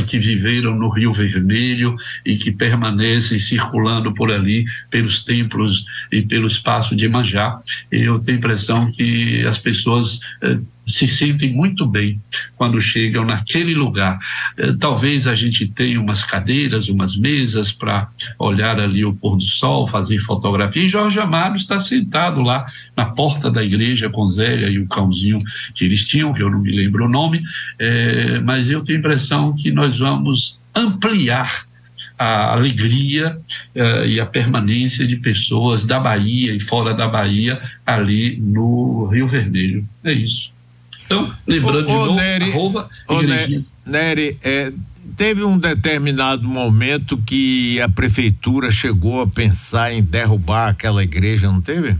que 0.00 0.18
viveram 0.18 0.74
no 0.76 0.88
Rio 0.88 1.12
Vermelho 1.12 1.96
e 2.24 2.36
que 2.36 2.50
permanecem 2.50 3.38
circulando 3.38 4.14
por 4.14 4.30
ali, 4.30 4.64
pelos 4.90 5.22
templos 5.24 5.84
e 6.10 6.22
pelo 6.22 6.46
espaço 6.46 6.96
de 6.96 7.04
Emanjá. 7.04 7.60
Eu 7.90 8.18
tenho 8.18 8.36
a 8.36 8.38
impressão 8.38 8.90
que 8.90 9.44
as 9.46 9.58
pessoas 9.58 10.20
eh, 10.40 10.58
se 10.86 11.06
sentem 11.06 11.52
muito 11.52 11.86
bem 11.86 12.20
quando 12.56 12.80
chegam 12.80 13.24
naquele 13.24 13.74
lugar. 13.74 14.18
Eh, 14.56 14.72
talvez 14.78 15.26
a 15.26 15.34
gente 15.34 15.66
tenha 15.66 16.00
umas 16.00 16.24
cadeiras, 16.24 16.88
umas 16.88 17.16
mesas 17.16 17.70
para 17.70 18.08
olhar 18.38 18.80
ali 18.80 19.04
o 19.04 19.14
pôr 19.14 19.36
do 19.36 19.44
sol, 19.44 19.86
fazer 19.86 20.18
fotografia. 20.18 20.84
E 20.84 20.88
Jorge 20.88 21.20
Amado 21.20 21.56
está 21.56 21.78
sentado 21.80 22.42
lá 22.42 22.66
na 22.96 23.06
porta 23.06 23.50
da 23.50 23.62
igreja 23.62 24.10
com 24.10 24.28
Zélia 24.30 24.68
e 24.68 24.78
o 24.78 24.88
cãozinho 24.88 25.42
que 25.74 25.84
eles 25.84 26.04
tinham, 26.04 26.32
que 26.32 26.42
eu 26.42 26.50
não 26.50 26.60
me 26.60 26.72
lembro 26.72 27.04
o 27.04 27.08
nome, 27.08 27.42
eh, 27.78 28.40
mas 28.40 28.68
eu 28.68 28.82
tenho 28.82 28.98
a 28.98 29.00
impressão 29.00 29.54
que 29.54 29.70
nós 29.70 29.98
vamos 29.98 30.58
ampliar 30.74 31.66
a 32.18 32.52
alegria 32.52 33.38
uh, 33.74 34.06
e 34.06 34.20
a 34.20 34.26
permanência 34.26 35.06
de 35.06 35.16
pessoas 35.16 35.84
da 35.84 35.98
Bahia 35.98 36.54
e 36.54 36.60
fora 36.60 36.94
da 36.94 37.08
Bahia 37.08 37.60
ali 37.84 38.38
no 38.38 39.06
Rio 39.06 39.26
Vermelho. 39.26 39.84
É 40.04 40.12
isso. 40.12 40.52
Então, 41.12 41.34
lembrando 41.46 41.78
Ô, 41.78 41.82
de 41.84 41.92
novo, 41.92 42.14
Nery, 42.14 42.50
arroba 42.50 42.90
ô, 43.08 43.20
igrejinha. 43.20 43.64
Nery, 43.84 44.38
é, 44.42 44.72
teve 45.16 45.44
um 45.44 45.58
determinado 45.58 46.46
momento 46.48 47.16
que 47.16 47.80
a 47.80 47.88
prefeitura 47.88 48.70
chegou 48.70 49.20
a 49.20 49.26
pensar 49.26 49.92
em 49.92 50.02
derrubar 50.02 50.68
aquela 50.68 51.02
igreja, 51.02 51.46
não 51.46 51.60
teve? 51.60 51.96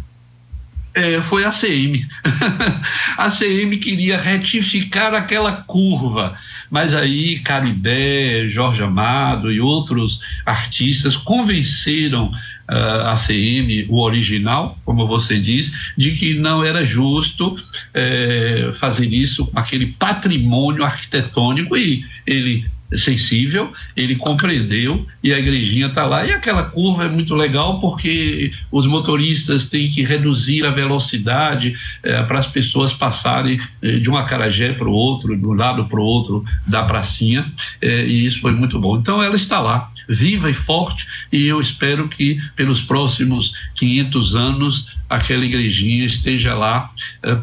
É, 0.95 1.23
foi 1.23 1.45
a 1.45 1.51
CM. 1.51 2.07
a 3.17 3.31
CM 3.31 3.79
queria 3.79 4.21
retificar 4.21 5.15
aquela 5.15 5.53
curva, 5.53 6.35
mas 6.71 6.95
aí 6.95 7.39
Caribé, 7.39 8.47
Jorge 8.49 8.83
Amado 8.83 9.51
e 9.51 9.59
outros 9.59 10.21
artistas 10.45 11.17
convenceram 11.17 12.31
uh, 12.71 13.09
ACM, 13.09 13.87
o 13.89 14.01
original, 14.01 14.79
como 14.85 15.07
você 15.07 15.39
diz, 15.39 15.73
de 15.97 16.13
que 16.13 16.35
não 16.35 16.65
era 16.65 16.85
justo 16.85 17.57
eh, 17.95 18.71
fazer 18.75 19.13
isso 19.13 19.47
com 19.47 19.59
aquele 19.59 19.87
patrimônio 19.87 20.85
arquitetônico 20.85 21.77
e 21.77 22.05
ele 22.27 22.67
sensível, 22.97 23.73
ele 23.97 24.17
compreendeu 24.17 25.07
e 25.23 25.33
a 25.33 25.39
igrejinha 25.39 25.87
está 25.87 26.07
lá. 26.07 26.27
E 26.27 26.33
aquela 26.33 26.65
curva 26.65 27.05
é 27.05 27.09
muito 27.09 27.35
legal 27.35 27.81
porque 27.81 28.53
os 28.71 28.87
motoristas 28.87 29.69
têm 29.69 29.89
que 29.89 30.03
reduzir 30.03 30.67
a 30.67 30.71
velocidade 30.71 31.75
eh, 32.03 32.23
para 32.23 32.39
as 32.39 32.47
pessoas 32.47 32.93
passarem 32.93 33.61
eh, 33.81 33.99
de 33.99 34.11
um 34.11 34.17
acarajé 34.17 34.73
para 34.73 34.89
o 34.89 34.93
outro, 34.93 35.37
de 35.37 35.47
um 35.47 35.53
lado 35.53 35.85
para 35.87 36.01
o 36.01 36.05
outro 36.05 36.45
da 36.67 36.83
pracinha, 36.85 37.51
eh, 37.81 38.07
e 38.07 38.27
isso 38.27 38.41
foi 38.41 38.53
muito 38.53 38.79
bom. 38.79 38.99
Então 38.99 39.23
ela 39.23 39.37
está 39.37 39.61
lá, 39.61 39.91
viva 40.09 40.51
e 40.51 40.55
forte, 40.55 41.07
e 41.33 41.47
eu 41.47 41.61
espero 41.61 42.09
que 42.09 42.41
pelos 42.57 42.81
próximos 42.81 43.53
500 43.77 44.35
anos 44.35 44.87
aquela 45.09 45.45
igrejinha 45.45 46.07
esteja 46.07 46.55
lá 46.55 46.91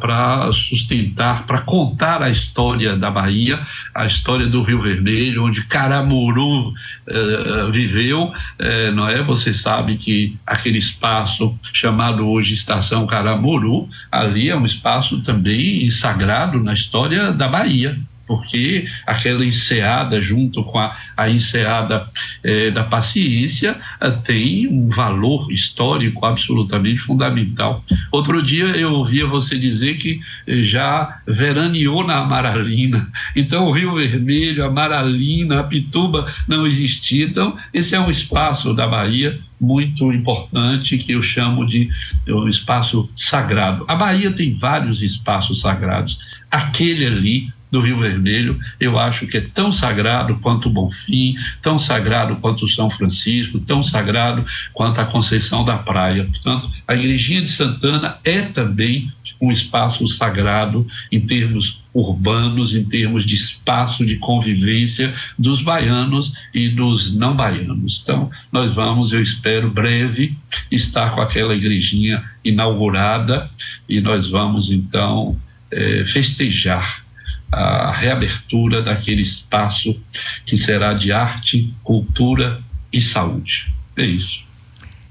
para 0.02 0.52
sustentar, 0.52 1.46
para 1.46 1.62
contar 1.62 2.24
a 2.24 2.30
história 2.30 2.96
da 2.96 3.12
Bahia, 3.12 3.60
a 3.94 4.08
história 4.08 4.48
do 4.48 4.64
Rio 4.64 4.82
Vermelho, 4.82 5.39
onde 5.40 5.64
Caramuru 5.64 6.74
eh, 7.08 7.70
viveu, 7.72 8.32
eh, 8.58 8.92
não 8.92 9.08
é? 9.08 9.22
Você 9.24 9.54
sabe 9.54 9.98
que 9.98 10.38
aquele 10.46 10.78
espaço 10.78 11.58
chamado 11.74 12.28
hoje 12.28 12.54
Estação 12.54 13.08
Caramuru, 13.08 13.88
ali 14.12 14.50
é 14.50 14.56
um 14.56 14.66
espaço 14.66 15.22
também 15.22 15.90
sagrado 15.92 16.60
na 16.60 16.74
história 16.74 17.32
da 17.32 17.48
Bahia 17.48 17.98
porque 18.30 18.88
aquela 19.08 19.44
enseada, 19.44 20.22
junto 20.22 20.64
com 20.64 20.78
a, 20.78 20.96
a 21.18 21.28
enseada 21.32 22.04
eh, 22.44 22.70
da 22.70 22.84
paciência, 22.84 23.76
eh, 24.00 24.12
tem 24.24 24.68
um 24.68 24.88
valor 24.88 25.52
histórico 25.52 26.24
absolutamente 26.24 27.00
fundamental. 27.00 27.84
Outro 28.12 28.44
dia 28.44 28.66
eu 28.66 28.94
ouvia 28.94 29.26
você 29.26 29.58
dizer 29.58 29.98
que 29.98 30.20
eh, 30.46 30.62
já 30.62 31.22
veraneou 31.26 32.06
na 32.06 32.18
Amaralina, 32.18 33.12
então 33.36 33.66
o 33.66 33.72
Rio 33.72 33.96
Vermelho, 33.96 34.64
a 34.64 34.68
Amaralina, 34.68 35.62
a 35.62 35.64
Pituba 35.64 36.32
não 36.48 36.68
existia. 36.68 37.26
Então, 37.26 37.58
esse 37.74 37.96
é 37.96 38.00
um 38.00 38.12
espaço 38.12 38.76
da 38.76 38.86
Bahia 38.86 39.40
muito 39.60 40.14
importante 40.14 41.00
que 41.00 41.14
eu 41.14 41.22
chamo 41.24 41.66
de 41.66 41.90
um 42.28 42.48
espaço 42.48 43.10
sagrado. 43.16 43.86
A 43.88 43.96
Bahia 43.96 44.32
tem 44.32 44.56
vários 44.56 45.02
espaços 45.02 45.62
sagrados. 45.62 46.20
Aquele 46.52 47.06
ali 47.06 47.59
do 47.72 47.82
Rio 47.82 48.00
Vermelho, 48.00 48.60
eu 48.80 48.98
acho 48.98 49.28
que 49.28 49.38
é 49.38 49.42
tão 49.42 49.72
sagrado 49.72 50.38
quanto 50.40 50.68
o 50.68 50.72
Bonfim, 50.72 51.36
tão 51.62 51.78
sagrado 51.78 52.36
quanto 52.38 52.66
o 52.66 52.68
São 52.68 52.90
Francisco, 52.90 53.60
tão 53.60 53.84
sagrado 53.84 54.46
quanto 54.74 55.00
a 55.00 55.06
Conceição 55.06 55.64
da 55.64 55.78
Praia. 55.78 56.26
Portanto, 56.26 56.70
a 56.88 56.96
Igrejinha 56.96 57.42
de 57.42 57.50
Santana 57.50 58.18
é 58.24 58.42
também 58.42 59.12
um 59.40 59.52
espaço 59.52 60.08
sagrado 60.08 60.86
em 61.12 61.22
termos 61.22 61.82
urbanos, 61.94 62.76
em 62.76 62.84
termos 62.84 63.26
de 63.26 63.36
espaço 63.36 64.06
de 64.06 64.16
convivência 64.18 65.14
dos 65.38 65.62
baianos 65.62 66.34
e 66.54 66.70
dos 66.70 67.16
não 67.16 67.36
baianos. 67.36 68.02
Então, 68.04 68.30
nós 68.52 68.74
vamos, 68.74 69.14
eu 69.14 69.22
espero, 69.22 69.70
breve, 69.70 70.36
estar 70.72 71.12
com 71.12 71.22
aquela 71.22 71.56
igrejinha 71.56 72.24
inaugurada 72.44 73.50
e 73.88 74.00
nós 74.02 74.30
vamos, 74.30 74.72
então, 74.72 75.38
eh, 75.72 76.04
festejar 76.06 77.04
a 77.52 77.92
reabertura 77.92 78.82
daquele 78.82 79.22
espaço 79.22 80.00
que 80.46 80.58
será 80.58 80.94
de 80.94 81.12
arte, 81.12 81.74
cultura 81.84 82.62
e 82.92 83.02
saúde. 83.02 83.74
É 83.96 84.06
isso. 84.06 84.44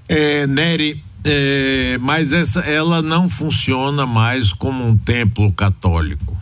É, 0.08 0.46
Nery, 0.46 1.02
é, 1.24 1.98
mas 2.00 2.32
essa, 2.32 2.60
ela 2.60 3.02
não 3.02 3.28
funciona 3.28 4.06
mais 4.06 4.52
como 4.52 4.86
um 4.86 4.96
templo 4.96 5.52
católico. 5.52 6.36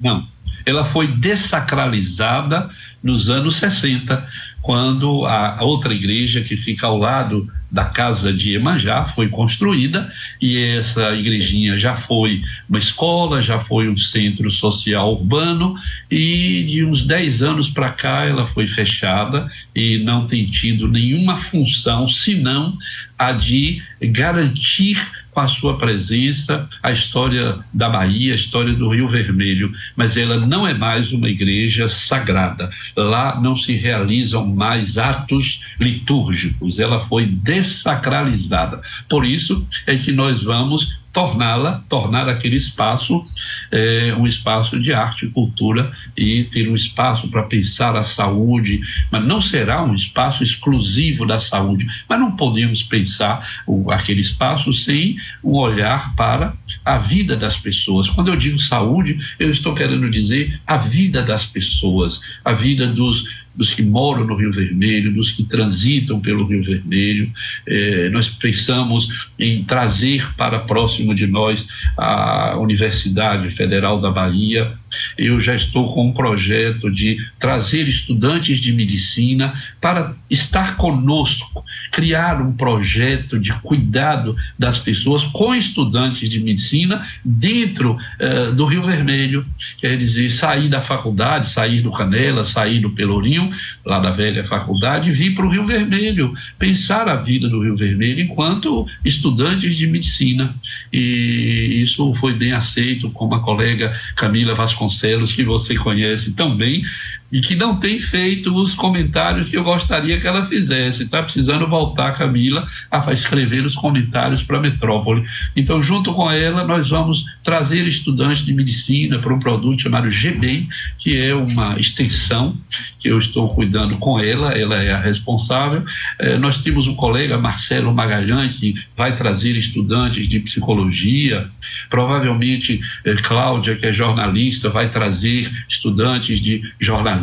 Não. 0.00 0.26
Ela 0.66 0.84
foi 0.84 1.06
dessacralizada 1.06 2.68
nos 3.02 3.30
anos 3.30 3.56
60, 3.56 4.26
quando 4.68 5.24
a 5.24 5.64
outra 5.64 5.94
igreja 5.94 6.42
que 6.42 6.54
fica 6.54 6.86
ao 6.86 6.98
lado 6.98 7.50
da 7.72 7.86
casa 7.86 8.30
de 8.30 8.54
Emanjá 8.54 9.06
foi 9.06 9.30
construída 9.30 10.12
e 10.42 10.58
essa 10.58 11.14
igrejinha 11.14 11.78
já 11.78 11.96
foi 11.96 12.42
uma 12.68 12.78
escola, 12.78 13.40
já 13.40 13.58
foi 13.58 13.88
um 13.88 13.96
centro 13.96 14.50
social 14.50 15.14
urbano 15.14 15.74
e 16.10 16.64
de 16.64 16.84
uns 16.84 17.06
10 17.06 17.42
anos 17.42 17.70
para 17.70 17.92
cá 17.92 18.26
ela 18.26 18.46
foi 18.48 18.68
fechada 18.68 19.50
e 19.74 20.04
não 20.04 20.26
tem 20.26 20.44
tido 20.44 20.86
nenhuma 20.86 21.38
função 21.38 22.06
senão 22.06 22.76
a 23.18 23.32
de 23.32 23.82
garantir 24.02 25.00
com 25.38 25.42
a 25.42 25.46
sua 25.46 25.78
presença 25.78 26.68
a 26.82 26.90
história 26.90 27.60
da 27.72 27.88
Bahia, 27.88 28.32
a 28.32 28.36
história 28.36 28.72
do 28.72 28.88
Rio 28.88 29.08
Vermelho, 29.08 29.72
mas 29.94 30.16
ela 30.16 30.36
não 30.36 30.66
é 30.66 30.74
mais 30.74 31.12
uma 31.12 31.28
igreja 31.28 31.88
sagrada. 31.88 32.68
Lá 32.96 33.40
não 33.40 33.56
se 33.56 33.76
realizam 33.76 34.44
mais 34.44 34.98
atos 34.98 35.60
litúrgicos, 35.78 36.80
ela 36.80 37.06
foi 37.06 37.26
dessacralizada. 37.26 38.80
Por 39.08 39.24
isso 39.24 39.64
é 39.86 39.94
que 39.94 40.10
nós 40.10 40.42
vamos 40.42 40.98
torná-la, 41.18 41.82
tornar 41.88 42.28
aquele 42.28 42.54
espaço 42.54 43.24
é, 43.72 44.14
um 44.16 44.24
espaço 44.24 44.78
de 44.80 44.92
arte 44.92 45.26
e 45.26 45.30
cultura 45.30 45.90
e 46.16 46.44
ter 46.44 46.68
um 46.68 46.76
espaço 46.76 47.26
para 47.26 47.42
pensar 47.42 47.96
a 47.96 48.04
saúde, 48.04 48.80
mas 49.10 49.24
não 49.24 49.40
será 49.40 49.82
um 49.82 49.96
espaço 49.96 50.44
exclusivo 50.44 51.26
da 51.26 51.40
saúde. 51.40 51.88
Mas 52.08 52.20
não 52.20 52.36
podemos 52.36 52.84
pensar 52.84 53.44
o, 53.66 53.90
aquele 53.90 54.20
espaço 54.20 54.72
sem 54.72 55.16
um 55.42 55.56
olhar 55.56 56.14
para 56.14 56.54
a 56.84 56.98
vida 56.98 57.36
das 57.36 57.56
pessoas. 57.56 58.08
Quando 58.08 58.28
eu 58.28 58.36
digo 58.36 58.58
saúde, 58.60 59.18
eu 59.40 59.50
estou 59.50 59.74
querendo 59.74 60.08
dizer 60.08 60.60
a 60.64 60.76
vida 60.76 61.20
das 61.20 61.44
pessoas, 61.44 62.20
a 62.44 62.52
vida 62.52 62.86
dos 62.86 63.24
dos 63.58 63.74
que 63.74 63.82
moram 63.82 64.24
no 64.24 64.36
Rio 64.36 64.52
Vermelho, 64.52 65.12
dos 65.12 65.32
que 65.32 65.42
transitam 65.42 66.20
pelo 66.20 66.46
Rio 66.46 66.62
Vermelho. 66.62 67.30
Eh, 67.66 68.08
nós 68.10 68.28
pensamos 68.28 69.08
em 69.36 69.64
trazer 69.64 70.32
para 70.36 70.60
próximo 70.60 71.12
de 71.12 71.26
nós 71.26 71.66
a 71.96 72.56
Universidade 72.56 73.50
Federal 73.50 74.00
da 74.00 74.12
Bahia. 74.12 74.72
Eu 75.16 75.40
já 75.40 75.54
estou 75.54 75.92
com 75.92 76.08
um 76.08 76.12
projeto 76.12 76.90
de 76.90 77.18
trazer 77.38 77.88
estudantes 77.88 78.60
de 78.60 78.72
medicina 78.72 79.54
para 79.80 80.14
estar 80.30 80.76
conosco, 80.76 81.64
criar 81.92 82.40
um 82.40 82.52
projeto 82.52 83.38
de 83.38 83.52
cuidado 83.60 84.36
das 84.58 84.78
pessoas 84.78 85.24
com 85.24 85.54
estudantes 85.54 86.28
de 86.28 86.40
medicina 86.40 87.06
dentro 87.24 87.96
eh, 88.18 88.52
do 88.52 88.64
Rio 88.64 88.82
Vermelho, 88.82 89.46
quer 89.78 89.96
dizer, 89.96 90.30
sair 90.30 90.68
da 90.68 90.80
faculdade, 90.80 91.50
sair 91.50 91.80
do 91.80 91.90
Canela, 91.90 92.44
sair 92.44 92.80
do 92.80 92.90
Pelourinho 92.90 93.50
lá 93.84 93.98
da 93.98 94.10
velha 94.10 94.44
faculdade, 94.44 95.12
vir 95.12 95.34
para 95.34 95.46
o 95.46 95.48
Rio 95.48 95.66
Vermelho, 95.66 96.34
pensar 96.58 97.08
a 97.08 97.16
vida 97.16 97.48
do 97.48 97.62
Rio 97.62 97.76
Vermelho 97.76 98.20
enquanto 98.20 98.86
estudantes 99.04 99.76
de 99.76 99.86
medicina. 99.86 100.54
E 100.92 101.80
isso 101.82 102.14
foi 102.16 102.34
bem 102.34 102.52
aceito 102.52 103.10
com 103.10 103.32
a 103.34 103.40
colega 103.40 103.98
Camila 104.16 104.54
Vasconcelos, 104.54 104.87
que 105.32 105.44
você 105.44 105.74
conhece 105.76 106.30
tão 106.32 106.56
bem, 106.56 106.82
e 107.30 107.40
que 107.40 107.54
não 107.54 107.76
tem 107.76 108.00
feito 108.00 108.54
os 108.54 108.74
comentários 108.74 109.50
que 109.50 109.56
eu 109.56 109.62
gostaria 109.62 110.18
que 110.18 110.26
ela 110.26 110.44
fizesse. 110.46 111.02
Está 111.02 111.22
precisando 111.22 111.66
voltar, 111.66 112.12
Camila, 112.12 112.66
a 112.90 113.12
escrever 113.12 113.64
os 113.64 113.74
comentários 113.74 114.42
para 114.42 114.56
a 114.56 114.60
metrópole. 114.60 115.24
Então, 115.54 115.82
junto 115.82 116.12
com 116.14 116.30
ela, 116.30 116.64
nós 116.64 116.88
vamos 116.88 117.24
trazer 117.44 117.86
estudantes 117.86 118.44
de 118.44 118.52
medicina 118.52 119.18
para 119.18 119.32
um 119.32 119.38
produto 119.38 119.82
chamado 119.82 120.08
GBEM, 120.08 120.68
que 120.96 121.16
é 121.16 121.34
uma 121.34 121.78
extensão 121.78 122.56
que 122.98 123.08
eu 123.08 123.18
estou 123.18 123.48
cuidando 123.48 123.98
com 123.98 124.18
ela, 124.18 124.52
ela 124.52 124.82
é 124.82 124.92
a 124.92 125.00
responsável. 125.00 125.84
Eh, 126.18 126.38
nós 126.38 126.58
temos 126.58 126.86
um 126.86 126.94
colega, 126.94 127.38
Marcelo 127.38 127.94
Magalhães, 127.94 128.54
que 128.54 128.74
vai 128.96 129.16
trazer 129.16 129.56
estudantes 129.56 130.28
de 130.28 130.40
psicologia. 130.40 131.46
Provavelmente, 131.90 132.80
eh, 133.04 133.14
Cláudia, 133.16 133.76
que 133.76 133.86
é 133.86 133.92
jornalista, 133.92 134.70
vai 134.70 134.90
trazer 134.90 135.50
estudantes 135.68 136.40
de 136.40 136.62
jornalismo 136.80 137.17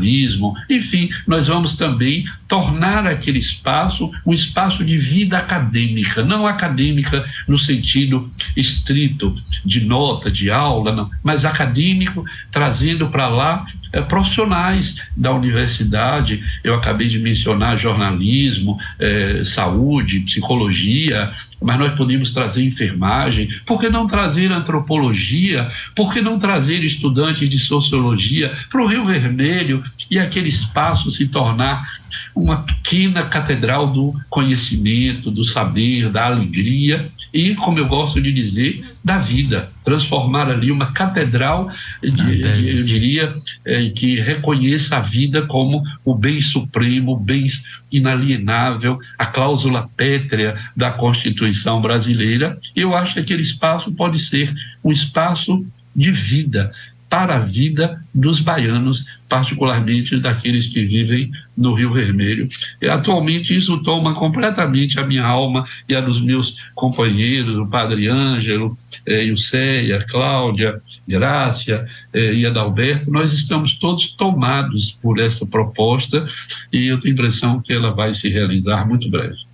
enfim, 0.70 1.10
nós 1.28 1.48
vamos 1.48 1.76
também 1.76 2.26
tornar 2.48 3.08
aquele 3.08 3.40
espaço 3.40 4.12
um 4.26 4.34
espaço 4.34 4.84
de 4.84 4.98
vida 4.98 5.38
acadêmica, 5.38 6.24
não 6.24 6.48
acadêmica 6.48 7.26
no 7.48 7.58
sentido 7.58 8.30
estrito 8.56 9.36
de 9.64 9.82
nota, 9.82 10.30
de 10.30 10.50
aula, 10.50 10.92
não, 10.92 11.10
mas 11.24 11.46
acadêmico, 11.46 12.24
trazendo 12.52 13.10
para 13.10 13.28
lá 13.28 13.66
é, 13.96 14.02
profissionais 14.02 14.98
da 15.16 15.32
universidade. 15.32 16.44
Eu 16.62 16.76
acabei 16.76 17.08
de 17.08 17.18
mencionar 17.18 17.78
jornalismo, 17.78 18.78
é, 19.00 19.42
saúde, 19.46 20.20
psicologia, 20.20 21.34
mas 21.62 21.80
nós 21.80 21.96
podemos 21.96 22.32
trazer 22.32 22.66
enfermagem, 22.66 23.48
por 23.66 23.80
que 23.80 23.90
não 23.90 24.06
trazer 24.06 24.52
antropologia, 24.52 25.72
por 25.96 26.14
que 26.14 26.22
não 26.22 26.38
trazer 26.38 26.84
estudantes 26.84 27.50
de 27.50 27.58
sociologia 27.58 28.54
para 28.70 28.84
o 28.84 28.88
Rio 28.88 29.06
Vermelho 29.06 29.82
e 30.12 30.20
aquele 30.20 30.50
espaço 30.50 31.10
se 31.10 31.28
tornar 31.30 31.88
uma 32.36 32.64
pequena 32.64 33.24
catedral 33.24 33.92
do 33.92 34.14
conhecimento, 34.30 35.32
do 35.32 35.44
saber, 35.44 36.10
da 36.10 36.26
alegria 36.26 37.10
e, 37.34 37.56
como 37.56 37.80
eu 37.80 37.88
gosto 37.88 38.22
de 38.22 38.32
dizer, 38.32 38.84
da 39.04 39.18
vida. 39.18 39.70
Transformar 39.84 40.50
ali 40.50 40.72
uma 40.72 40.92
catedral, 40.92 41.70
de, 42.02 42.12
de, 42.12 42.78
eu 42.78 42.84
diria, 42.84 43.34
é, 43.64 43.90
que 43.90 44.16
reconheça 44.20 44.98
a 44.98 45.02
vida 45.02 45.44
como 45.44 45.84
o 46.04 46.16
bem 46.16 46.42
supremo, 46.42 47.14
o 47.14 47.20
bem 47.20 47.48
inalienável, 47.92 49.00
a 49.18 49.26
cláusula 49.26 49.90
pétrea 49.96 50.56
da 50.76 50.92
Constituição 50.92 51.82
brasileira. 51.82 52.58
Eu 52.76 52.96
acho 52.96 53.14
que 53.14 53.20
aquele 53.20 53.42
espaço 53.42 53.92
pode 53.92 54.20
ser 54.20 54.54
um 54.84 54.92
espaço 54.92 55.66
de 55.96 56.12
vida, 56.12 56.74
para 57.10 57.36
a 57.36 57.40
vida 57.40 58.04
dos 58.14 58.42
baianos, 58.42 59.06
particularmente 59.30 60.20
daqueles 60.20 60.68
que 60.68 60.86
vivem 60.86 61.32
no 61.56 61.74
Rio 61.74 61.94
Vermelho. 61.94 62.48
E, 62.82 62.88
atualmente 62.88 63.56
isso 63.56 63.82
toma 63.84 64.16
completamente 64.16 65.00
a 65.00 65.06
minha 65.06 65.26
alma 65.26 65.66
e 65.88 65.96
a 65.96 66.02
dos 66.02 66.20
meus 66.22 66.58
companheiros, 66.74 67.58
o 67.58 67.68
Padre 67.68 68.08
Ângelo, 68.08 68.76
eh, 69.06 69.26
Ilceia, 69.26 70.06
Cláudia, 70.10 70.82
Grácia 71.08 71.86
eh, 72.14 72.34
e 72.34 72.46
Adalberto. 72.46 73.12
Nós 73.12 73.32
estamos 73.34 73.76
todos 73.76 74.12
tomados 74.14 74.98
por 75.02 75.20
essa 75.20 75.46
proposta 75.46 76.28
e 76.72 76.88
eu 76.88 77.00
tenho 77.00 77.14
a 77.14 77.18
impressão 77.18 77.62
que 77.62 77.74
ela 77.74 77.92
vai 77.92 78.14
se 78.14 78.30
realizar 78.30 78.88
muito 78.88 79.10
breve. 79.10 79.45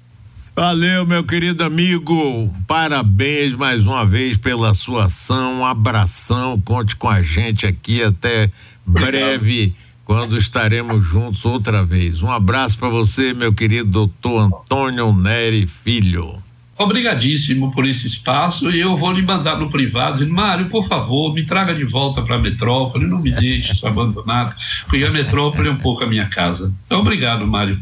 Valeu, 0.61 1.07
meu 1.07 1.23
querido 1.23 1.63
amigo. 1.63 2.53
Parabéns 2.67 3.51
mais 3.55 3.83
uma 3.87 4.05
vez 4.05 4.37
pela 4.37 4.75
sua 4.75 5.05
ação. 5.05 5.61
Um 5.61 5.65
abração. 5.65 6.61
Conte 6.61 6.95
com 6.95 7.09
a 7.09 7.19
gente 7.19 7.65
aqui 7.65 8.03
até 8.03 8.51
breve, 8.85 9.73
quando 10.05 10.37
estaremos 10.37 11.03
juntos 11.03 11.43
outra 11.45 11.83
vez. 11.83 12.21
Um 12.21 12.29
abraço 12.29 12.77
para 12.77 12.89
você, 12.89 13.33
meu 13.33 13.51
querido 13.51 13.89
doutor 13.89 14.39
Antônio 14.39 15.11
Neri 15.11 15.65
Filho. 15.65 16.37
Obrigadíssimo 16.77 17.71
por 17.73 17.85
esse 17.85 18.07
espaço 18.07 18.71
e 18.71 18.79
eu 18.79 18.97
vou 18.97 19.11
lhe 19.11 19.21
mandar 19.21 19.59
no 19.59 19.69
privado, 19.69 20.13
dizendo, 20.13 20.33
Mário, 20.33 20.69
por 20.69 20.87
favor, 20.87 21.33
me 21.33 21.45
traga 21.45 21.75
de 21.75 21.83
volta 21.83 22.21
para 22.23 22.37
a 22.37 22.39
metrópole, 22.39 23.07
não 23.07 23.19
me 23.19 23.31
deixe 23.31 23.85
abandonado, 23.85 24.55
porque 24.87 25.03
a 25.03 25.11
metrópole 25.11 25.67
é 25.67 25.71
um 25.71 25.77
pouco 25.77 26.03
a 26.03 26.07
minha 26.07 26.27
casa. 26.27 26.73
Então, 26.85 27.01
obrigado, 27.01 27.45
Mário. 27.45 27.79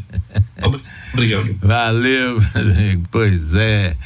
Obrigado. 1.14 1.56
Valeu, 1.62 2.42
pois 3.10 3.54
é. 3.54 3.96